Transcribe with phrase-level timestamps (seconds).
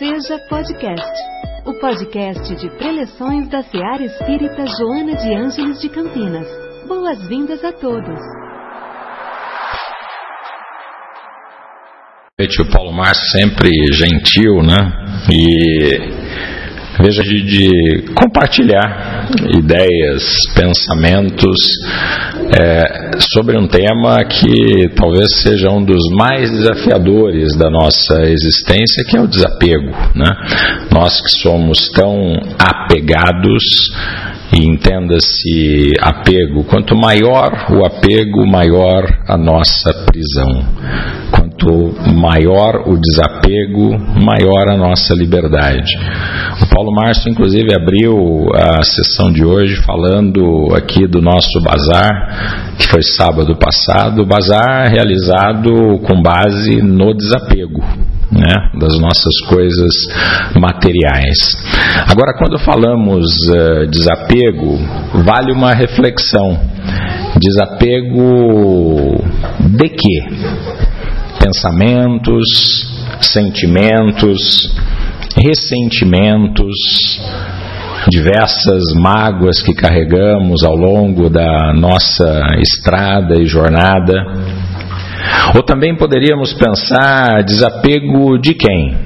[0.00, 1.12] Seja Podcast,
[1.66, 6.46] o podcast de preleções da Seara Espírita Joana de Ângeles de Campinas.
[6.88, 8.18] Boas-vindas a todos.
[12.40, 14.78] O Paulo Márcio sempre gentil, né?
[15.30, 16.29] E
[17.02, 20.22] veja de, de compartilhar ideias,
[20.54, 21.56] pensamentos
[22.58, 29.16] é, sobre um tema que talvez seja um dos mais desafiadores da nossa existência, que
[29.16, 29.90] é o desapego.
[30.14, 30.30] Né?
[30.92, 33.62] Nós que somos tão apegados
[34.52, 36.64] e entenda-se apego.
[36.64, 40.64] Quanto maior o apego, maior a nossa prisão.
[41.60, 43.90] Quanto maior o desapego,
[44.24, 45.92] maior a nossa liberdade.
[46.62, 52.88] O Paulo Márcio, inclusive, abriu a sessão de hoje falando aqui do nosso bazar, que
[52.88, 57.82] foi sábado passado, bazar realizado com base no desapego
[58.32, 59.92] né, das nossas coisas
[60.58, 61.38] materiais.
[62.08, 64.78] Agora, quando falamos uh, desapego,
[65.24, 66.58] vale uma reflexão.
[67.38, 69.22] Desapego
[69.60, 70.89] de quê?
[71.42, 72.46] Pensamentos,
[73.22, 74.72] sentimentos,
[75.36, 76.76] ressentimentos,
[78.10, 84.14] diversas mágoas que carregamos ao longo da nossa estrada e jornada
[85.54, 88.96] ou também poderíamos pensar desapego de quem?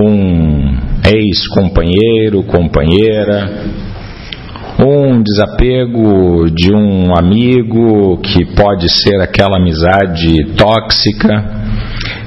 [0.00, 3.50] Um ex-companheiro, companheira,
[4.78, 11.64] um desapego de um amigo que pode ser aquela amizade tóxica,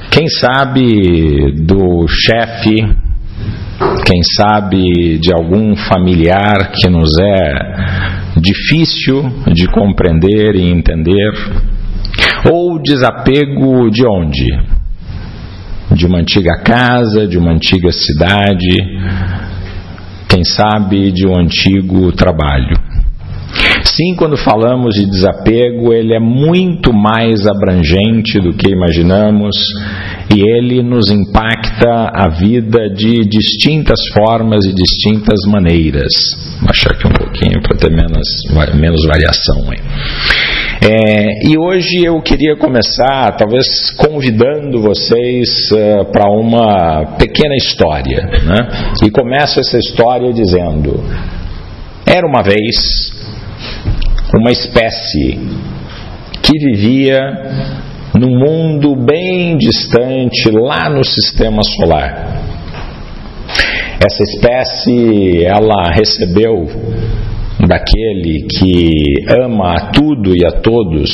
[0.10, 2.76] quem sabe do chefe,
[4.06, 11.34] quem sabe de algum familiar que nos é difícil de compreender e entender.
[12.52, 14.48] Ou desapego de onde?
[15.92, 18.78] De uma antiga casa, de uma antiga cidade,
[20.30, 22.76] quem sabe de um antigo trabalho.
[23.84, 29.56] Sim, quando falamos de desapego, ele é muito mais abrangente do que imaginamos
[30.36, 36.12] e ele nos impacta a vida de distintas formas e distintas maneiras.
[36.60, 38.28] Vou baixar aqui um pouquinho para ter menos,
[38.76, 40.57] menos variação aí.
[40.80, 43.66] É, e hoje eu queria começar, talvez
[43.98, 48.22] convidando vocês uh, para uma pequena história.
[48.22, 48.96] Né?
[49.04, 51.04] E começo essa história dizendo:
[52.06, 53.12] era uma vez
[54.36, 55.40] uma espécie
[56.44, 57.20] que vivia
[58.14, 62.38] num mundo bem distante, lá no sistema solar.
[64.00, 66.68] Essa espécie, ela recebeu
[67.68, 71.12] daquele que ama a tudo e a todos,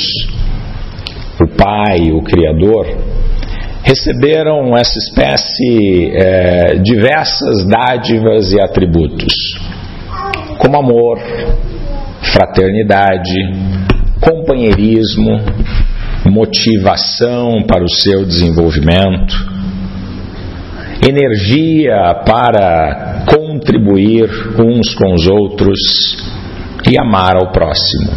[1.41, 2.85] o Pai, o Criador,
[3.83, 9.33] receberam essa espécie é, diversas dádivas e atributos,
[10.59, 11.19] como amor,
[12.21, 13.33] fraternidade,
[14.21, 15.41] companheirismo,
[16.29, 19.35] motivação para o seu desenvolvimento,
[21.05, 26.32] energia para contribuir uns com os outros
[26.89, 28.11] e amar ao próximo.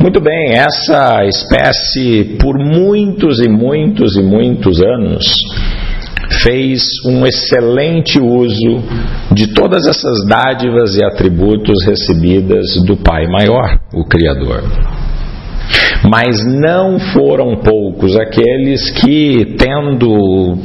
[0.00, 5.24] Muito bem, essa espécie, por muitos e muitos e muitos anos,
[6.42, 8.82] fez um excelente uso
[9.32, 14.62] de todas essas dádivas e atributos recebidas do Pai Maior, o Criador.
[16.10, 20.58] Mas não foram poucos aqueles que, tendo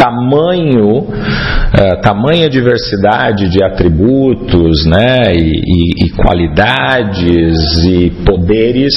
[0.00, 8.94] tamanho, uh, tamanha diversidade de atributos, né, e, e, e qualidades e poderes,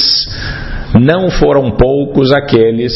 [0.98, 2.94] não foram poucos aqueles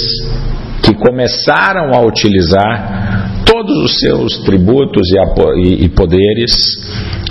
[0.81, 5.09] que começaram a utilizar todos os seus tributos
[5.57, 6.51] e, e poderes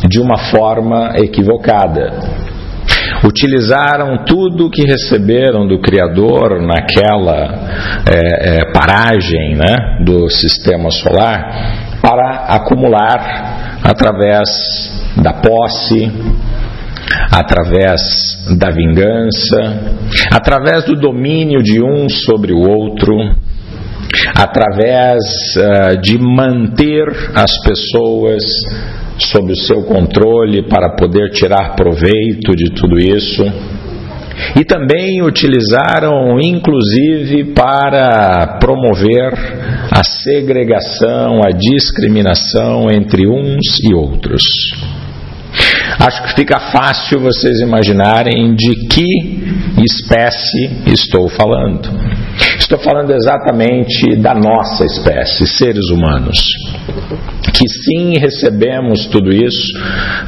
[0.06, 2.45] de uma forma equivocada
[3.26, 12.46] utilizaram tudo que receberam do Criador naquela é, é, paragem né, do sistema solar para
[12.48, 14.48] acumular através
[15.16, 16.10] da posse,
[17.32, 18.00] através
[18.58, 19.96] da vingança,
[20.32, 23.16] através do domínio de um sobre o outro,
[24.36, 25.18] através
[25.56, 28.42] uh, de manter as pessoas
[29.18, 33.42] sob o seu controle para poder tirar proveito de tudo isso.
[34.54, 39.32] E também utilizaram, inclusive, para promover
[39.90, 44.42] a segregação, a discriminação entre uns e outros.
[45.98, 49.06] Acho que fica fácil vocês imaginarem de que
[49.82, 51.88] espécie estou falando.
[52.66, 56.36] Estou falando exatamente da nossa espécie, seres humanos.
[57.54, 59.72] Que sim, recebemos tudo isso,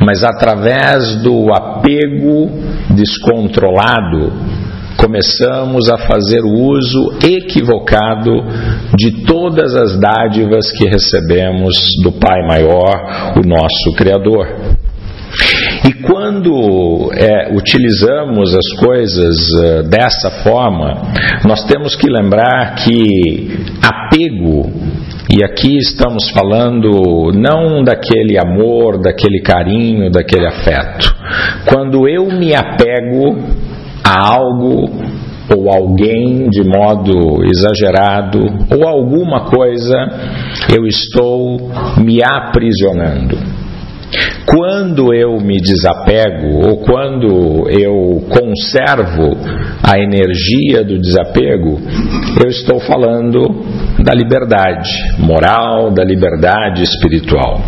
[0.00, 2.48] mas através do apego
[2.90, 4.32] descontrolado,
[4.96, 8.30] começamos a fazer o uso equivocado
[8.96, 11.74] de todas as dádivas que recebemos
[12.04, 14.78] do Pai Maior, o nosso Criador.
[15.88, 21.00] E quando é, utilizamos as coisas uh, dessa forma,
[21.46, 24.70] nós temos que lembrar que apego,
[25.34, 31.10] e aqui estamos falando não daquele amor, daquele carinho, daquele afeto.
[31.64, 33.38] Quando eu me apego
[34.04, 34.90] a algo
[35.56, 38.40] ou alguém de modo exagerado
[38.70, 39.96] ou alguma coisa,
[40.70, 43.57] eu estou me aprisionando.
[44.50, 49.36] Quando eu me desapego ou quando eu conservo
[49.82, 51.78] a energia do desapego,
[52.42, 53.44] eu estou falando
[54.02, 57.62] da liberdade moral, da liberdade espiritual.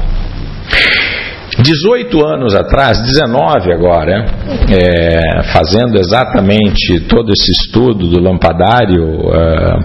[1.63, 4.25] 18 anos atrás, 19 agora,
[4.71, 9.85] é, fazendo exatamente todo esse estudo do lampadário, é,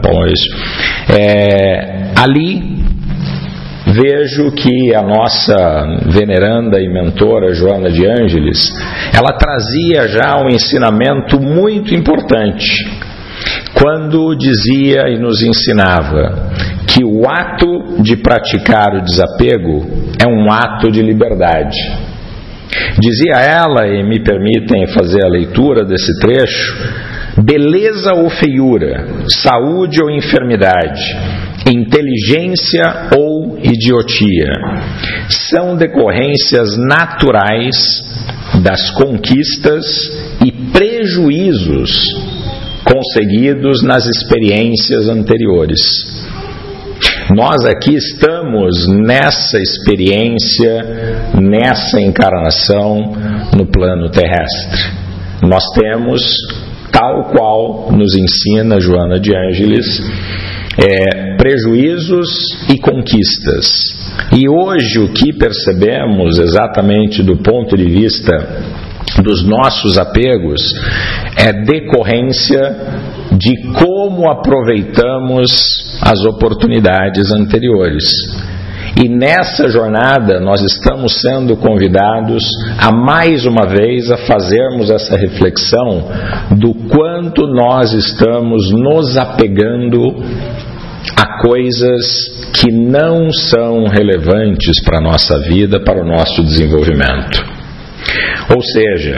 [1.09, 2.85] é, ali
[3.95, 5.56] vejo que a nossa
[6.07, 8.71] veneranda e mentora Joana de Ângeles,
[9.13, 12.65] ela trazia já um ensinamento muito importante
[13.74, 16.50] quando dizia e nos ensinava
[16.88, 19.86] que o ato de praticar o desapego
[20.21, 21.77] é um ato de liberdade.
[22.98, 26.75] Dizia ela, e me permitem fazer a leitura desse trecho:
[27.44, 31.01] beleza ou feiura, saúde ou enfermidade,
[31.65, 34.51] inteligência ou idiotia,
[35.50, 37.75] são decorrências naturais
[38.63, 39.85] das conquistas
[40.45, 41.91] e prejuízos
[42.83, 45.79] conseguidos nas experiências anteriores.
[47.35, 53.13] Nós aqui estamos nessa experiência, nessa encarnação
[53.57, 54.91] no plano terrestre.
[55.41, 56.21] Nós temos,
[56.91, 59.85] tal qual nos ensina Joana de Ângeles,
[60.77, 62.30] é, prejuízos
[62.69, 63.68] e conquistas.
[64.33, 68.33] E hoje o que percebemos exatamente do ponto de vista
[69.22, 70.62] dos nossos apegos
[71.38, 72.75] é decorrência
[73.31, 75.51] de como aproveitamos
[76.01, 78.04] as oportunidades anteriores.
[78.98, 82.45] E nessa jornada nós estamos sendo convidados
[82.77, 86.07] a mais uma vez a fazermos essa reflexão
[86.51, 90.16] do quanto nós estamos nos apegando
[91.15, 97.44] a coisas que não são relevantes para a nossa vida, para o nosso desenvolvimento.
[98.53, 99.17] Ou seja,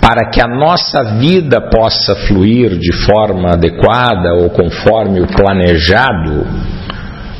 [0.00, 6.46] para que a nossa vida possa fluir de forma adequada ou conforme o planejado,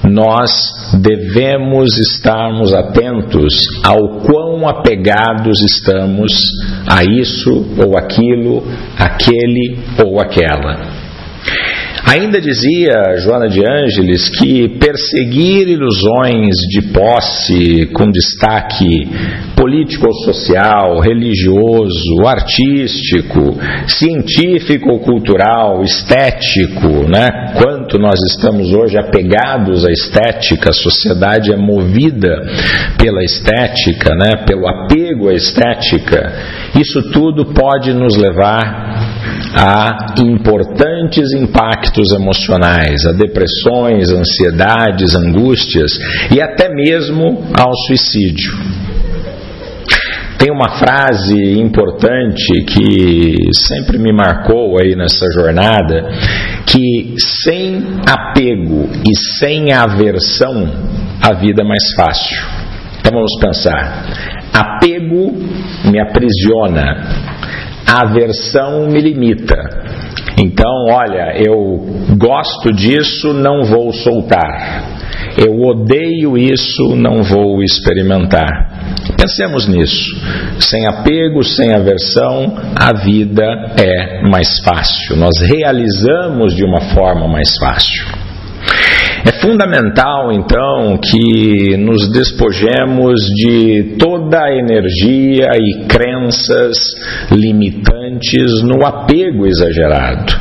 [0.05, 0.51] nós
[1.01, 3.55] devemos estarmos atentos
[3.85, 6.33] ao quão apegados estamos
[6.89, 8.65] a isso ou aquilo,
[8.99, 10.98] aquele ou aquela.
[12.11, 19.11] Ainda dizia Joana de Ângeles que perseguir ilusões de posse com destaque
[19.55, 27.53] político ou social, religioso, artístico, científico ou cultural, estético, né?
[27.61, 32.41] Quanto nós estamos hoje apegados à estética, a sociedade é movida
[32.97, 34.47] pela estética, né?
[34.47, 36.33] Pelo apego à estética.
[36.81, 39.18] Isso tudo pode nos levar
[39.55, 45.93] a importantes impactos emocionais, a depressões, ansiedades, angústias
[46.31, 48.53] e até mesmo ao suicídio.
[50.39, 56.11] Tem uma frase importante que sempre me marcou aí nessa jornada,
[56.65, 60.65] que sem apego e sem aversão,
[61.21, 62.39] a vida é mais fácil.
[63.01, 64.05] Então vamos pensar.
[64.53, 65.33] Apego
[65.91, 67.48] me aprisiona,
[67.89, 69.57] aversão me limita.
[70.41, 74.99] Então, olha, eu gosto disso, não vou soltar.
[75.37, 78.69] Eu odeio isso, não vou experimentar.
[79.17, 80.17] Pensemos nisso.
[80.61, 83.45] Sem apego, sem aversão, a vida
[83.77, 85.17] é mais fácil.
[85.17, 88.18] Nós realizamos de uma forma mais fácil.
[89.29, 96.79] É fundamental, então, que nos despojemos de toda a energia e crenças
[97.31, 100.33] limitantes no apego exagerado.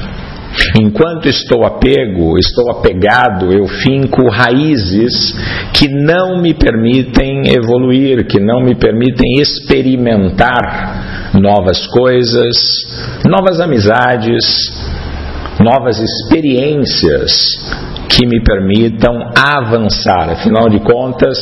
[0.80, 5.36] Enquanto estou apego, estou apegado, eu finco raízes
[5.74, 12.56] que não me permitem evoluir, que não me permitem experimentar novas coisas,
[13.26, 14.46] novas amizades,
[15.60, 20.30] novas experiências que me permitam avançar.
[20.32, 21.38] Afinal de contas,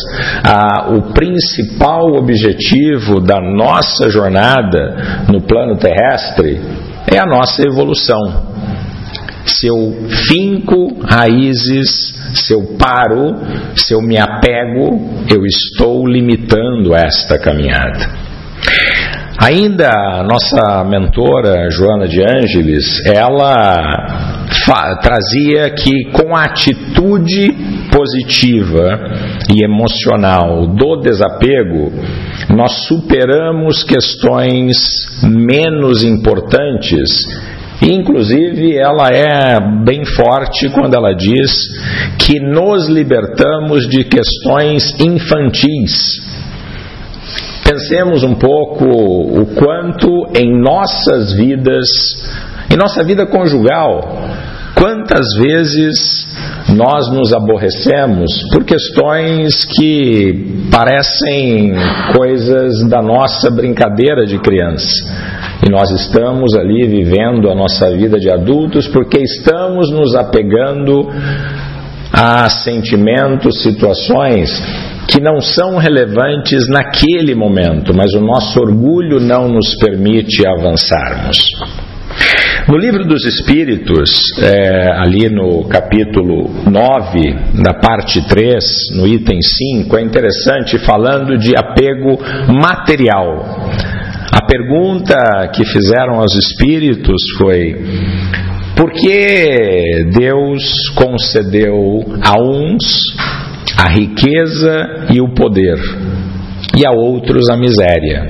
[0.89, 6.59] o principal objetivo da nossa jornada no plano terrestre
[7.11, 8.55] é a nossa evolução.
[9.45, 9.93] Se eu
[10.27, 13.35] finco raízes, se eu paro,
[13.75, 14.99] se eu me apego,
[15.31, 18.25] eu estou limitando esta caminhada.
[19.37, 24.34] Ainda a nossa mentora Joana de Ângeles, ela
[25.01, 27.51] trazia que com a atitude
[27.91, 28.99] positiva
[29.53, 31.91] e emocional do desapego,
[32.55, 34.75] nós superamos questões
[35.23, 37.09] menos importantes
[37.81, 41.67] Inclusive, ela é bem forte quando ela diz
[42.17, 46.21] que nos libertamos de questões infantis.
[47.63, 51.87] Pensemos um pouco o quanto em nossas vidas,
[52.71, 54.01] em nossa vida conjugal,
[54.75, 56.27] quantas vezes
[56.75, 61.73] nós nos aborrecemos por questões que parecem
[62.15, 64.85] coisas da nossa brincadeira de criança.
[65.65, 71.09] E nós estamos ali vivendo a nossa vida de adultos porque estamos nos apegando
[72.11, 74.49] a sentimentos, situações
[75.07, 81.37] que não são relevantes naquele momento, mas o nosso orgulho não nos permite avançarmos.
[82.67, 84.09] No livro dos Espíritos,
[84.41, 88.63] é, ali no capítulo 9, da parte 3,
[88.95, 92.17] no item 5, é interessante falando de apego
[92.59, 93.69] material.
[94.31, 95.15] A pergunta
[95.53, 97.85] que fizeram aos espíritos foi:
[98.75, 103.15] por que Deus concedeu a uns
[103.77, 105.77] a riqueza e o poder
[106.75, 108.23] e a outros a miséria?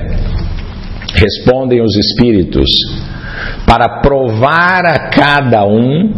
[1.14, 2.68] Respondem os espíritos:
[3.66, 6.12] para provar a cada um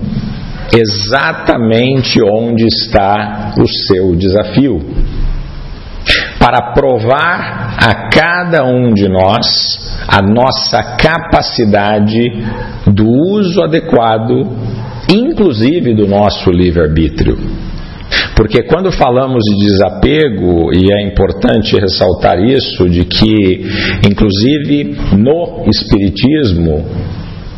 [0.73, 4.81] exatamente onde está o seu desafio
[6.39, 9.47] para provar a cada um de nós
[10.09, 12.19] a nossa capacidade
[12.87, 14.47] do uso adequado,
[15.13, 17.37] inclusive do nosso livre-arbítrio.
[18.38, 23.66] Porque quando falamos de desapego, e é importante ressaltar isso, de que,
[24.09, 26.85] inclusive no Espiritismo,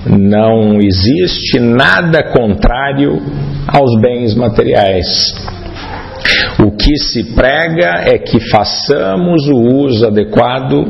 [0.07, 3.21] não existe nada contrário
[3.69, 5.35] aos bens materiais.
[6.65, 10.87] O que se prega é que façamos o uso adequado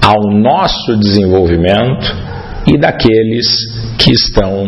[0.00, 2.16] ao nosso desenvolvimento
[2.68, 3.46] e daqueles
[3.98, 4.66] que estão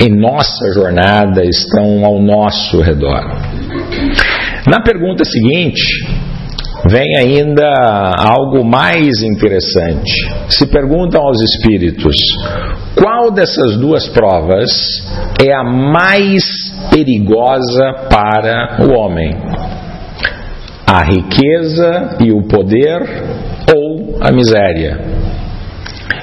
[0.00, 3.22] em nossa jornada, estão ao nosso redor.
[4.66, 5.82] Na pergunta seguinte,
[6.88, 7.70] vem ainda
[8.18, 10.12] algo mais interessante.
[10.48, 12.14] Se perguntam aos espíritos:
[12.94, 14.70] qual dessas duas provas
[15.40, 16.44] é a mais
[16.90, 19.36] perigosa para o homem?
[20.86, 23.02] A riqueza e o poder
[23.74, 25.17] ou a miséria?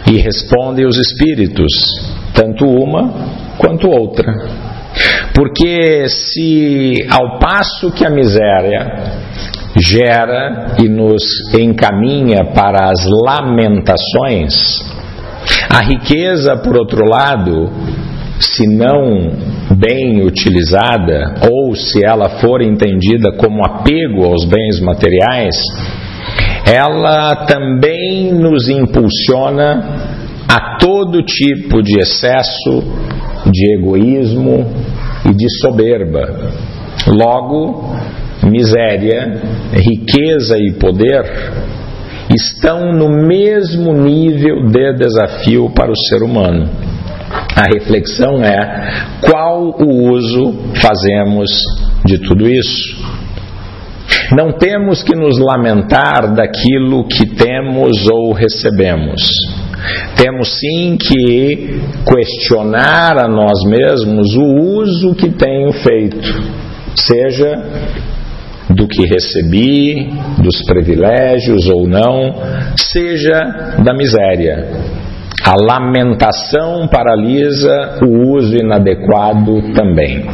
[0.08, 1.72] E respondem os espíritos:
[2.34, 4.32] tanto uma quanto outra.
[5.34, 9.26] Porque se ao passo que a miséria
[9.78, 14.54] gera e nos encaminha para as lamentações,
[15.70, 17.70] a riqueza, por outro lado,
[18.40, 19.32] se não
[19.76, 25.56] bem utilizada, ou se ela for entendida como apego aos bens materiais,
[26.66, 30.16] ela também nos impulsiona
[30.48, 32.84] a todo tipo de excesso
[33.52, 34.66] de egoísmo
[35.30, 36.52] e de soberba.
[37.08, 37.96] Logo,
[38.44, 39.42] miséria,
[39.74, 41.24] riqueza e poder
[42.34, 46.68] estão no mesmo nível de desafio para o ser humano.
[47.56, 51.50] A reflexão é qual o uso fazemos
[52.06, 53.15] de tudo isso.
[54.32, 59.22] Não temos que nos lamentar daquilo que temos ou recebemos.
[60.16, 66.28] Temos sim que questionar a nós mesmos o uso que tenho feito,
[66.96, 67.54] seja
[68.70, 70.10] do que recebi,
[70.42, 72.36] dos privilégios ou não,
[72.78, 74.70] seja da miséria.
[75.44, 80.26] A lamentação paralisa o uso inadequado também.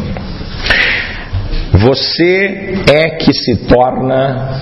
[1.73, 4.59] Você é que se torna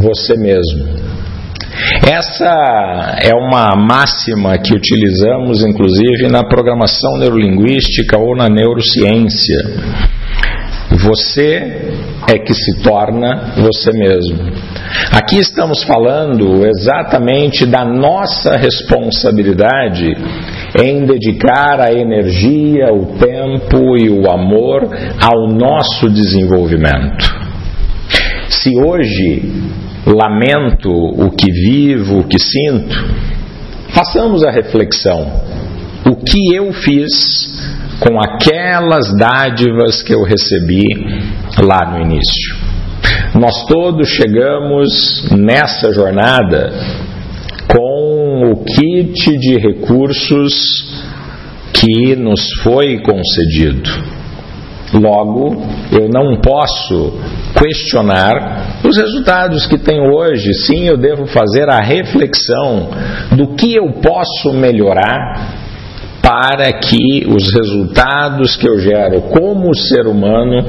[0.00, 1.06] você mesmo.
[2.10, 9.58] Essa é uma máxima que utilizamos, inclusive, na programação neurolinguística ou na neurociência.
[10.98, 11.92] Você
[12.28, 14.38] é que se torna você mesmo.
[15.12, 20.14] Aqui estamos falando exatamente da nossa responsabilidade
[20.78, 24.88] em dedicar a energia, o tempo e o amor
[25.20, 27.24] ao nosso desenvolvimento.
[28.48, 29.42] Se hoje
[30.06, 32.96] lamento o que vivo, o que sinto,
[33.88, 35.42] façamos a reflexão:
[36.06, 37.10] o que eu fiz
[37.98, 40.84] com aquelas dádivas que eu recebi
[41.58, 42.56] lá no início?
[43.34, 46.72] Nós todos chegamos nessa jornada
[48.44, 50.54] o kit de recursos
[51.72, 54.16] que nos foi concedido.
[54.94, 55.62] Logo,
[55.92, 57.18] eu não posso
[57.58, 60.54] questionar os resultados que tenho hoje.
[60.54, 62.88] Sim, eu devo fazer a reflexão
[63.36, 65.64] do que eu posso melhorar
[66.22, 70.64] para que os resultados que eu gero como ser humano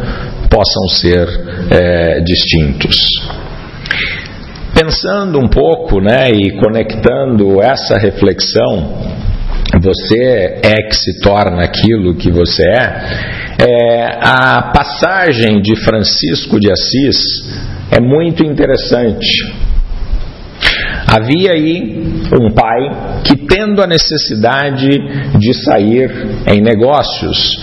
[0.49, 1.27] possam ser
[1.71, 2.95] é, distintos.
[4.79, 8.93] Pensando um pouco né, e conectando essa reflexão,
[9.81, 16.71] você é que se torna aquilo que você é, é a passagem de Francisco de
[16.71, 17.17] Assis
[17.89, 19.51] é muito interessante.
[21.07, 24.89] Havia aí um pai que, tendo a necessidade
[25.39, 26.11] de sair
[26.45, 27.57] em negócios,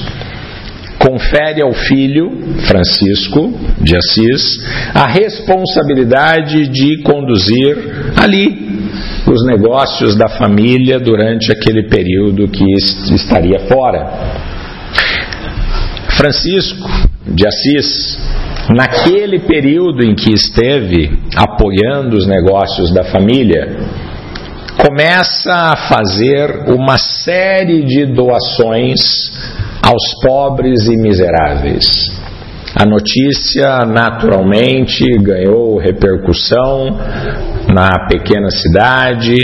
[1.05, 2.31] confere ao filho,
[2.67, 4.59] Francisco de Assis,
[4.95, 7.77] a responsabilidade de conduzir
[8.17, 8.65] ali
[9.27, 12.65] os negócios da família durante aquele período que
[13.15, 14.45] estaria fora.
[16.17, 16.89] Francisco
[17.27, 18.19] de Assis,
[18.75, 23.77] naquele período em que esteve apoiando os negócios da família,
[24.79, 29.01] começa a fazer uma série de doações
[29.85, 31.85] aos pobres e miseráveis.
[32.75, 36.87] A notícia naturalmente ganhou repercussão
[37.73, 39.37] na pequena cidade.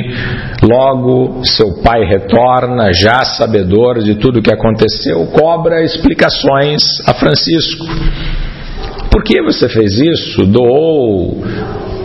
[0.62, 7.86] Logo, seu pai retorna, já sabedor de tudo o que aconteceu, cobra explicações a Francisco.
[9.12, 10.46] Por que você fez isso?
[10.46, 11.40] Doou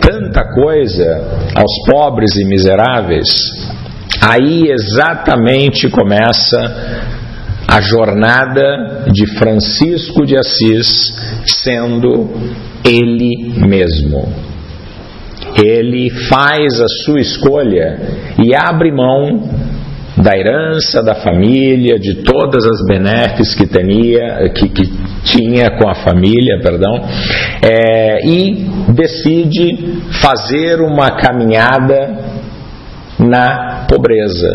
[0.00, 3.26] tanta coisa aos pobres e miseráveis?
[4.20, 7.15] Aí exatamente começa
[7.68, 10.86] a jornada de Francisco de Assis
[11.46, 12.30] sendo
[12.84, 14.32] ele mesmo.
[15.62, 17.98] Ele faz a sua escolha
[18.38, 19.42] e abre mão
[20.16, 24.90] da herança da família, de todas as benéficas que, tinha, que, que
[25.24, 27.02] tinha com a família, perdão,
[27.62, 32.18] é, e decide fazer uma caminhada
[33.18, 34.48] na pobreza,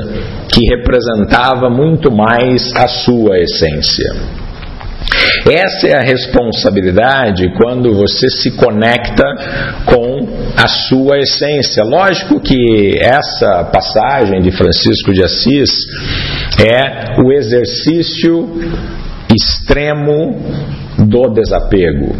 [0.49, 4.41] que representava muito mais a sua essência.
[5.49, 9.25] Essa é a responsabilidade quando você se conecta
[9.85, 11.83] com a sua essência.
[11.83, 15.69] Lógico que essa passagem de Francisco de Assis
[16.59, 18.47] é o exercício
[19.33, 20.39] extremo
[20.99, 22.15] do desapego.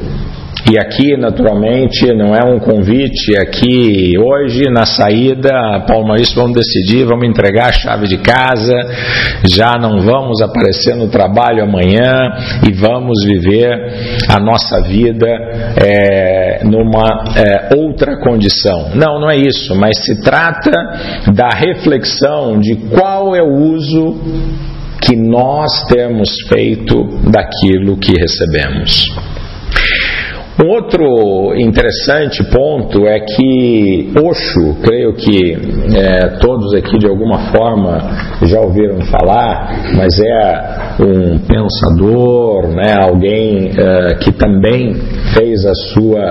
[0.70, 3.38] E aqui, naturalmente, não é um convite.
[3.40, 8.76] Aqui, hoje, na saída, Paulo Maurício, vamos decidir, vamos entregar a chave de casa,
[9.50, 12.34] já não vamos aparecer no trabalho amanhã
[12.68, 13.72] e vamos viver
[14.30, 18.92] a nossa vida é, numa é, outra condição.
[18.94, 20.72] Não, não é isso, mas se trata
[21.34, 24.20] da reflexão de qual é o uso
[25.02, 29.31] que nós temos feito daquilo que recebemos.
[30.64, 35.58] Um outro interessante ponto é que Osho, creio que
[35.96, 38.00] é, todos aqui de alguma forma
[38.44, 44.94] já ouviram falar, mas é um pensador, né, alguém é, que também
[45.34, 46.22] fez a sua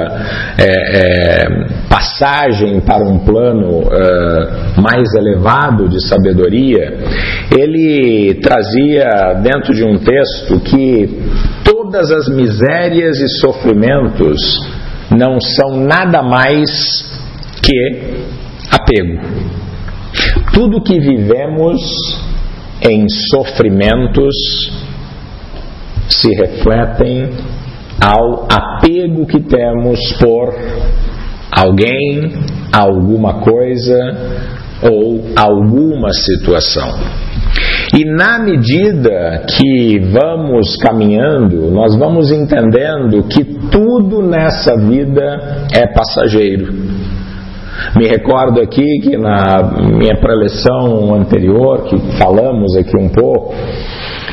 [0.56, 6.98] é, é passagem para um plano é, mais elevado de sabedoria.
[7.50, 11.18] Ele trazia dentro de um texto que
[11.90, 14.38] todas as misérias e sofrimentos
[15.10, 16.70] não são nada mais
[17.60, 18.14] que
[18.70, 19.20] apego.
[20.54, 21.80] Tudo que vivemos
[22.88, 24.36] em sofrimentos
[26.08, 27.30] se refletem
[28.00, 30.54] ao apego que temos por
[31.50, 32.34] alguém,
[32.72, 33.98] alguma coisa
[34.80, 36.88] ou alguma situação.
[37.92, 46.72] E na medida que vamos caminhando, nós vamos entendendo que tudo nessa vida é passageiro.
[47.96, 53.54] Me recordo aqui que na minha preleção anterior, que falamos aqui um pouco,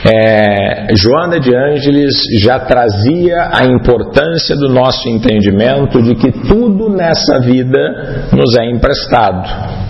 [0.06, 7.40] é, Joana de Ângeles já trazia a importância do nosso entendimento de que tudo nessa
[7.40, 9.87] vida nos é emprestado.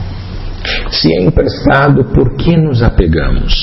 [0.91, 3.53] Se é emprestado, por que nos apegamos?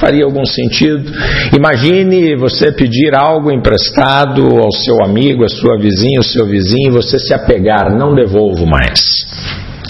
[0.00, 1.10] Faria algum sentido?
[1.56, 7.18] Imagine você pedir algo emprestado ao seu amigo, à sua vizinha, ao seu vizinho, você
[7.18, 9.00] se apegar, não devolvo mais.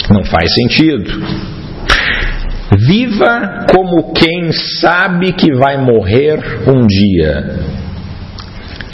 [0.09, 1.11] Não faz sentido.
[2.77, 7.59] Viva como quem sabe que vai morrer um dia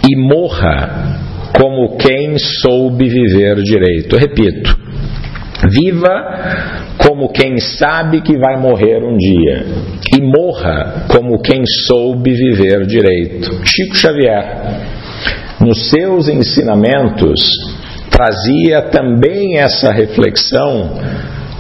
[0.04, 1.22] e morra
[1.58, 4.16] como quem soube viver direito.
[4.16, 4.85] Eu repito,
[5.70, 9.66] viva como quem sabe que vai morrer um dia
[10.16, 13.62] e morra como quem soube viver direito.
[13.66, 14.46] Chico Xavier,
[15.60, 17.40] nos seus ensinamentos,
[18.10, 20.92] trazia também essa reflexão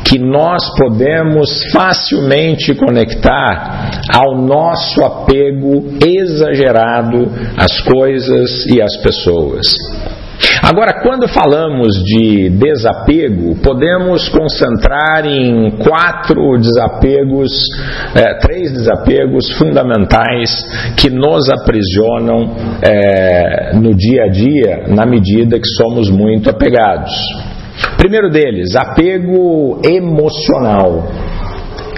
[0.06, 9.65] que nós podemos facilmente conectar ao nosso apego exagerado às coisas e às pessoas.
[10.62, 17.52] Agora, quando falamos de desapego, podemos concentrar em quatro desapegos,
[18.15, 20.50] é, três desapegos fundamentais
[20.98, 27.12] que nos aprisionam é, no dia a dia, na medida que somos muito apegados.
[27.98, 31.08] Primeiro deles, apego emocional.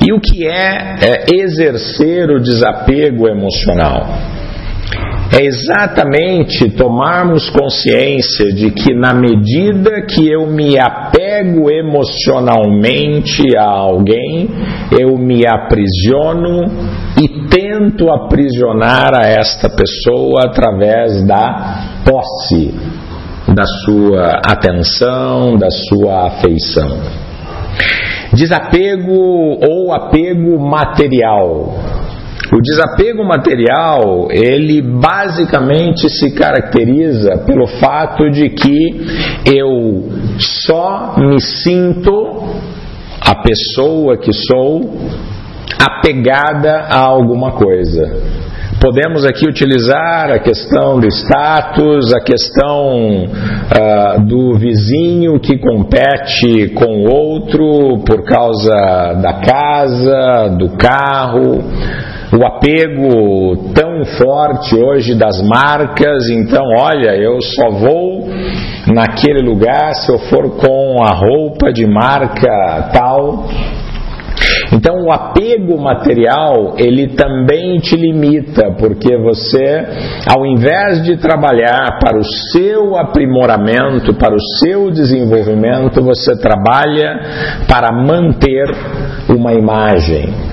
[0.06, 4.37] E o que é, é exercer o desapego emocional?
[5.32, 14.50] É exatamente tomarmos consciência de que, na medida que eu me apego emocionalmente a alguém,
[14.98, 16.63] eu me aprisiono
[17.22, 22.74] e tento aprisionar a esta pessoa através da posse
[23.54, 27.00] da sua atenção, da sua afeição.
[28.34, 31.74] Desapego ou apego material.
[32.52, 39.06] O desapego material, ele basicamente se caracteriza pelo fato de que
[39.46, 42.44] eu só me sinto
[43.22, 44.98] a pessoa que sou
[45.78, 48.48] apegada a alguma coisa.
[48.80, 57.04] Podemos aqui utilizar a questão do status, a questão uh, do vizinho que compete com
[57.12, 61.64] outro por causa da casa, do carro,
[62.34, 68.28] o apego tão forte hoje das marcas, então olha, eu só vou
[68.88, 73.46] naquele lugar se eu for com a roupa de marca tal.
[74.74, 79.86] Então o apego material, ele também te limita, porque você,
[80.28, 87.94] ao invés de trabalhar para o seu aprimoramento, para o seu desenvolvimento, você trabalha para
[87.94, 88.70] manter
[89.30, 90.47] uma imagem.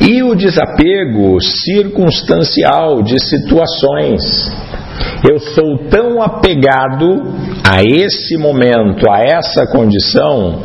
[0.00, 4.22] E o desapego circunstancial de situações.
[5.28, 7.22] Eu sou tão apegado
[7.68, 10.62] a esse momento, a essa condição,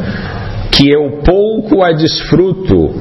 [0.72, 2.94] que eu pouco a desfruto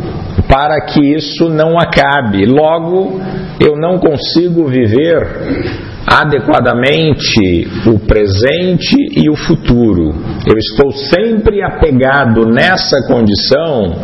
[0.49, 2.47] para que isso não acabe.
[2.47, 3.21] Logo,
[3.61, 10.13] eu não consigo viver adequadamente o presente e o futuro.
[10.45, 13.95] Eu estou sempre apegado nessa condição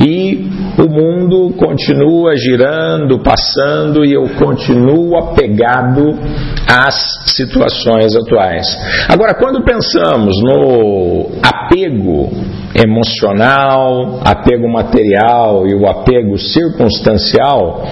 [0.00, 6.18] e o mundo continua girando, passando e eu continuo apegado
[6.66, 8.66] às situações atuais.
[9.08, 12.30] Agora, quando pensamos no apego
[12.74, 17.84] emocional, apego material e o apego circunstancial,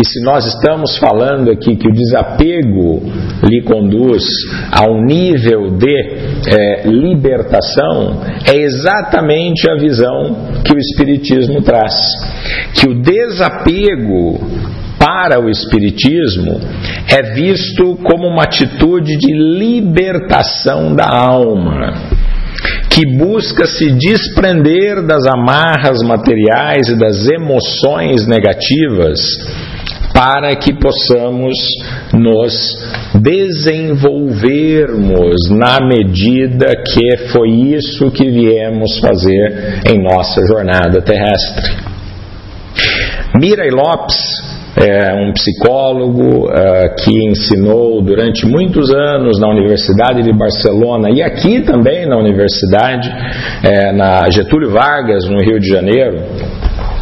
[0.00, 3.02] e se nós estamos falando aqui que o desapego
[3.42, 4.24] lhe conduz
[4.72, 5.94] a um nível de
[6.48, 11.94] é, libertação, é exatamente a visão que o Espiritismo traz.
[12.74, 14.40] Que o desapego
[14.98, 16.58] para o Espiritismo
[17.06, 22.10] é visto como uma atitude de libertação da alma
[22.90, 29.20] que busca se desprender das amarras materiais e das emoções negativas
[30.12, 31.54] para que possamos
[32.12, 32.52] nos
[33.14, 41.70] desenvolvermos na medida que foi isso que viemos fazer em nossa jornada terrestre.
[43.40, 44.16] Mirai Lopes
[44.76, 51.60] é um psicólogo uh, que ensinou durante muitos anos na Universidade de Barcelona e aqui
[51.60, 53.10] também na Universidade,
[53.64, 56.18] é, na Getúlio Vargas, no Rio de Janeiro.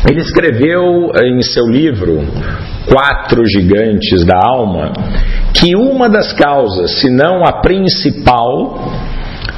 [0.06, 2.20] Ele escreveu em seu livro
[2.86, 4.92] quatro gigantes da alma,
[5.52, 8.92] que uma das causas, se não a principal,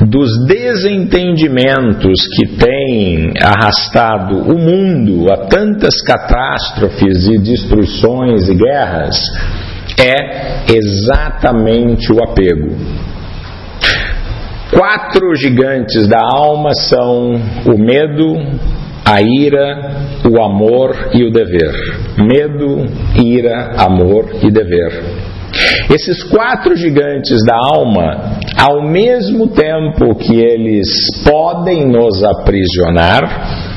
[0.07, 9.17] dos desentendimentos que tem arrastado o mundo a tantas catástrofes e destruições e guerras
[9.99, 12.75] é exatamente o apego.
[14.73, 17.33] Quatro gigantes da alma são
[17.67, 18.37] o medo,
[19.11, 21.75] a ira, o amor e o dever.
[22.17, 22.87] Medo,
[23.21, 25.03] ira, amor e dever.
[25.93, 30.89] Esses quatro gigantes da alma, ao mesmo tempo que eles
[31.25, 33.71] podem nos aprisionar,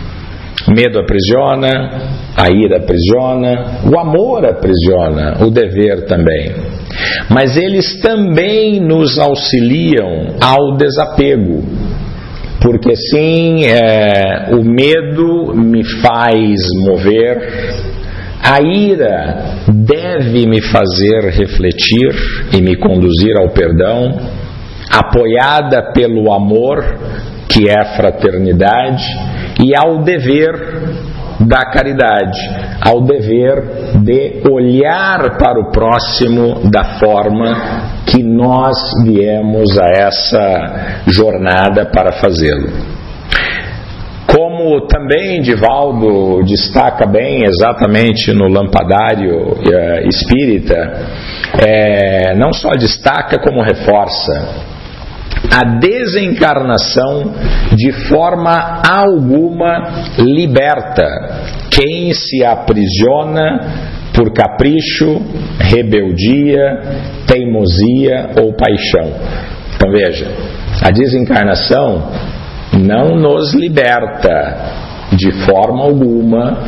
[0.67, 6.53] medo aprisiona, a ira aprisiona, o amor aprisiona, o dever também.
[7.29, 11.63] Mas eles também nos auxiliam ao desapego.
[12.63, 17.37] Porque sim, é, o medo me faz mover,
[18.41, 22.15] a ira deve me fazer refletir
[22.53, 24.17] e me conduzir ao perdão,
[24.89, 26.79] apoiada pelo amor,
[27.49, 29.03] que é fraternidade,
[29.61, 31.12] e ao dever
[31.47, 32.39] da caridade,
[32.81, 33.63] ao dever
[34.03, 42.93] de olhar para o próximo da forma que nós viemos a essa jornada para fazê-lo.
[44.27, 51.07] Como também Divaldo destaca bem exatamente no Lampadário eh, Espírita,
[51.63, 54.72] é, não só destaca como reforça
[55.51, 57.33] a desencarnação
[57.75, 61.05] de forma alguma liberta
[61.69, 65.21] quem se aprisiona por capricho,
[65.59, 66.81] rebeldia,
[67.25, 69.11] teimosia ou paixão.
[69.75, 70.27] Então veja,
[70.81, 72.11] a desencarnação
[72.73, 76.63] não nos liberta de forma alguma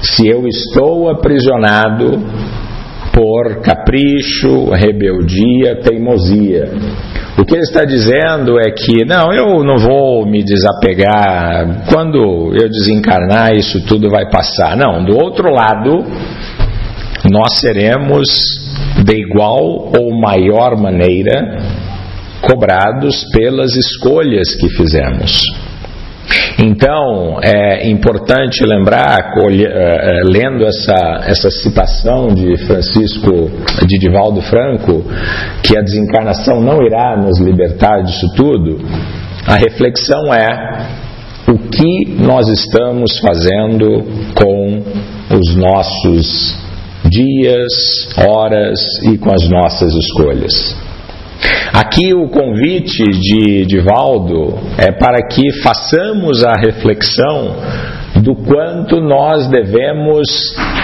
[0.00, 2.22] se eu estou aprisionado
[3.12, 6.70] por capricho, rebeldia, teimosia.
[7.38, 12.68] O que ele está dizendo é que, não, eu não vou me desapegar, quando eu
[12.68, 14.74] desencarnar, isso tudo vai passar.
[14.74, 16.02] Não, do outro lado,
[17.30, 18.26] nós seremos
[19.04, 21.58] de igual ou maior maneira
[22.40, 25.65] cobrados pelas escolhas que fizemos.
[26.58, 33.50] Então, é importante lembrar, é, é, lendo essa, essa citação de Francisco,
[33.86, 35.04] de Divaldo Franco,
[35.62, 38.78] que a desencarnação não irá nos libertar disso tudo,
[39.46, 41.06] a reflexão é
[41.48, 44.02] o que nós estamos fazendo
[44.34, 44.82] com
[45.30, 46.58] os nossos
[47.08, 47.72] dias,
[48.26, 50.85] horas e com as nossas escolhas.
[51.76, 57.54] Aqui o convite de Divaldo é para que façamos a reflexão
[58.22, 60.26] do quanto nós devemos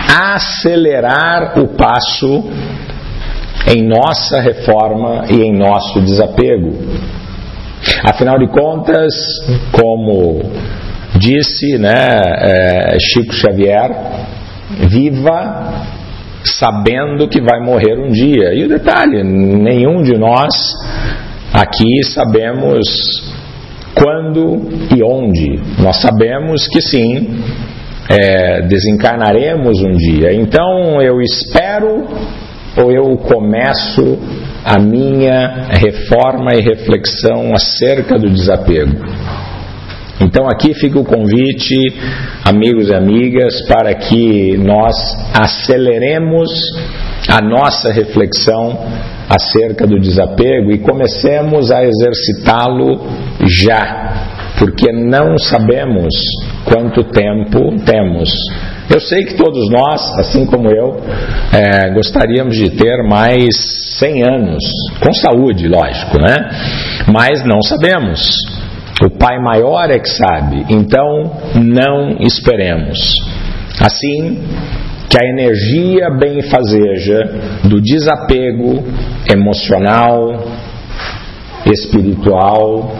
[0.06, 2.44] acelerar o passo
[3.74, 6.76] em nossa reforma e em nosso desapego.
[8.06, 9.14] Afinal de contas,
[9.72, 10.42] como
[11.16, 13.88] disse né, é, Chico Xavier,
[14.90, 16.01] viva
[16.44, 18.54] sabendo que vai morrer um dia.
[18.54, 20.50] E o detalhe: nenhum de nós
[21.52, 22.86] aqui sabemos
[23.94, 25.60] quando e onde.
[25.82, 27.42] Nós sabemos que sim,
[28.08, 30.32] é, desencarnaremos um dia.
[30.34, 32.06] Então eu espero
[32.82, 34.18] ou eu começo
[34.64, 38.96] a minha reforma e reflexão acerca do desapego.
[40.20, 41.76] Então aqui fica o convite,
[42.44, 44.94] amigos e amigas, para que nós
[45.34, 46.50] aceleremos
[47.28, 48.78] a nossa reflexão
[49.28, 53.00] acerca do desapego e comecemos a exercitá-lo
[53.46, 56.14] já, porque não sabemos
[56.64, 58.30] quanto tempo temos.
[58.90, 61.00] Eu sei que todos nós, assim como eu,
[61.52, 63.48] é, gostaríamos de ter mais
[63.98, 64.64] 100 anos,
[65.00, 66.50] com saúde, lógico, né?
[67.10, 68.20] Mas não sabemos.
[69.04, 72.98] O Pai maior é que sabe, então não esperemos.
[73.80, 74.38] Assim,
[75.08, 77.20] que a energia benfazeja
[77.64, 78.84] do desapego
[79.30, 80.44] emocional,
[81.66, 82.96] espiritual,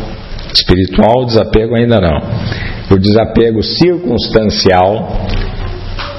[0.52, 2.18] espiritual, desapego ainda não,
[2.90, 5.08] o desapego circunstancial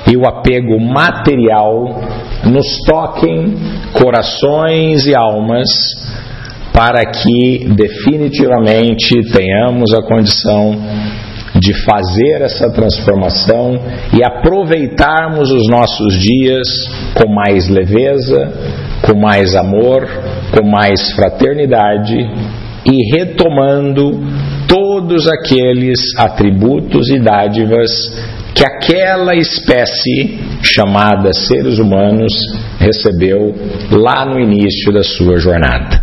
[0.09, 2.01] e o apego material
[2.45, 3.53] nos toquem
[3.93, 5.69] corações e almas
[6.73, 10.75] para que definitivamente tenhamos a condição
[11.59, 13.79] de fazer essa transformação
[14.11, 16.67] e aproveitarmos os nossos dias
[17.13, 18.51] com mais leveza,
[19.03, 20.07] com mais amor,
[20.51, 22.17] com mais fraternidade
[22.85, 24.19] e retomando
[24.67, 27.91] todos aqueles atributos e dádivas
[28.55, 32.33] que aquela espécie chamada seres humanos
[32.79, 33.53] recebeu
[33.91, 36.02] lá no início da sua jornada.